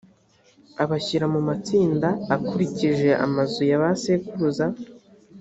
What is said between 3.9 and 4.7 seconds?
sekuruza